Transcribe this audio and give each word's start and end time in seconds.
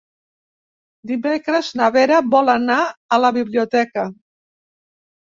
Dimecres 1.11 1.69
na 1.79 1.89
Vera 1.97 2.21
vol 2.37 2.49
anar 2.53 2.79
a 2.87 3.21
la 3.25 3.31
biblioteca. 3.37 4.07